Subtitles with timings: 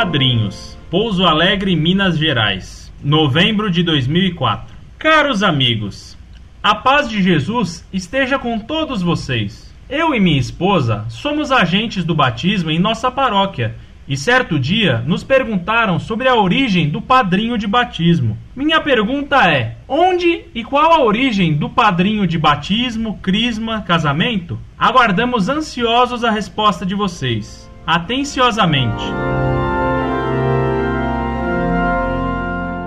[0.00, 4.74] Padrinhos, Pouso Alegre, Minas Gerais, novembro de 2004.
[4.98, 6.16] Caros amigos,
[6.62, 9.74] a paz de Jesus esteja com todos vocês.
[9.90, 13.74] Eu e minha esposa somos agentes do batismo em nossa paróquia
[14.08, 18.38] e certo dia nos perguntaram sobre a origem do padrinho de batismo.
[18.56, 24.58] Minha pergunta é: onde e qual a origem do padrinho de batismo, crisma, casamento?
[24.78, 27.70] Aguardamos ansiosos a resposta de vocês.
[27.86, 29.04] Atenciosamente.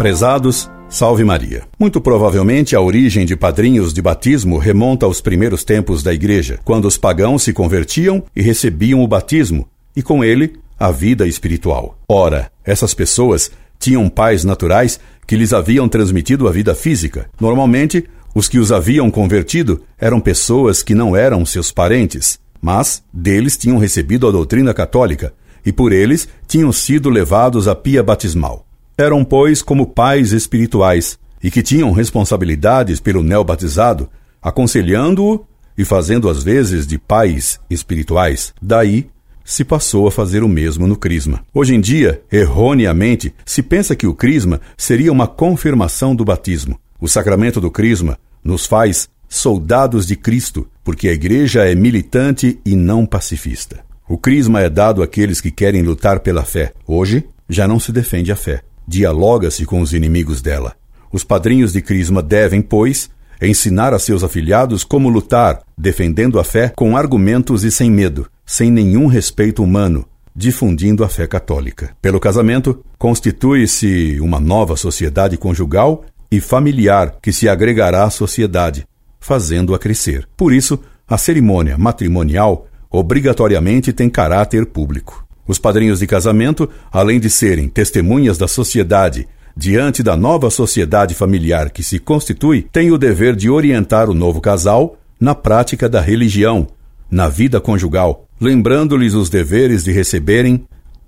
[0.00, 1.64] Prezados, Salve Maria.
[1.78, 6.86] Muito provavelmente a origem de padrinhos de batismo remonta aos primeiros tempos da Igreja, quando
[6.86, 11.98] os pagãos se convertiam e recebiam o batismo, e com ele a vida espiritual.
[12.08, 17.28] Ora, essas pessoas tinham pais naturais que lhes haviam transmitido a vida física.
[17.38, 23.54] Normalmente, os que os haviam convertido eram pessoas que não eram seus parentes, mas deles
[23.54, 28.64] tinham recebido a doutrina católica e por eles tinham sido levados à pia batismal.
[29.00, 34.10] Eram, pois, como pais espirituais, e que tinham responsabilidades pelo neobatizado,
[34.42, 38.52] aconselhando-o e fazendo às vezes de pais espirituais.
[38.60, 39.08] Daí
[39.42, 41.42] se passou a fazer o mesmo no Crisma.
[41.54, 46.78] Hoje em dia, erroneamente, se pensa que o Crisma seria uma confirmação do batismo.
[47.00, 52.76] O sacramento do Crisma nos faz soldados de Cristo, porque a Igreja é militante e
[52.76, 53.80] não pacifista.
[54.06, 56.74] O Crisma é dado àqueles que querem lutar pela fé.
[56.86, 60.74] Hoje, já não se defende a fé dialoga-se com os inimigos dela.
[61.12, 63.08] Os padrinhos de Crisma devem, pois,
[63.40, 68.68] ensinar a seus afilhados como lutar, defendendo a fé com argumentos e sem medo, sem
[68.68, 71.96] nenhum respeito humano, difundindo a fé católica.
[72.02, 78.84] Pelo casamento, constitui-se uma nova sociedade conjugal e familiar que se agregará à sociedade,
[79.20, 80.28] fazendo-a crescer.
[80.36, 85.24] Por isso, a cerimônia matrimonial obrigatoriamente tem caráter público.
[85.50, 91.70] Os padrinhos de casamento, além de serem testemunhas da sociedade diante da nova sociedade familiar
[91.70, 96.68] que se constitui, têm o dever de orientar o novo casal na prática da religião,
[97.10, 100.64] na vida conjugal, lembrando-lhes os deveres de receberem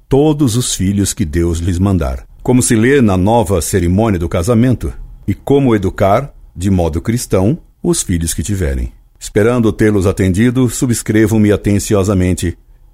[0.08, 2.24] todos os filhos que Deus lhes mandar.
[2.42, 4.92] Como se lê na nova cerimônia do casamento,
[5.24, 8.92] e como educar, de modo cristão, os filhos que tiverem.
[9.20, 12.58] Esperando tê-los atendido, subscrevam-me atenciosamente